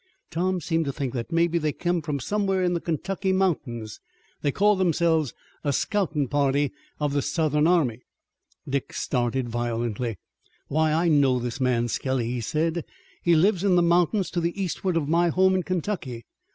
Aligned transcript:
Tom 0.31 0.59
seemed 0.59 0.85
to 0.85 0.91
think 0.91 1.13
that 1.13 1.31
mebbe 1.31 1.61
they 1.61 1.71
came 1.71 2.01
from 2.01 2.19
somewhere 2.19 2.63
in 2.63 2.73
the 2.73 2.81
Kentucky 2.81 3.31
mountains. 3.31 3.99
They 4.41 4.51
called 4.51 4.79
themselves 4.79 5.31
a 5.63 5.71
scoutin' 5.71 6.27
party 6.27 6.71
of 6.99 7.13
the 7.13 7.21
Southern 7.21 7.67
army." 7.67 8.01
Dick 8.67 8.93
started 8.93 9.47
violently. 9.47 10.17
"Why, 10.69 10.91
I 10.91 11.07
know 11.07 11.37
this 11.37 11.61
man 11.61 11.87
Skelly," 11.87 12.25
he 12.31 12.41
said. 12.41 12.83
"He 13.21 13.35
lives 13.35 13.63
in 13.63 13.75
the 13.75 13.83
mountains 13.83 14.31
to 14.31 14.41
the 14.41 14.59
eastward 14.59 14.97
of 14.97 15.07
my 15.07 15.29
home 15.29 15.53
in 15.53 15.61
Kentucky. 15.61 16.23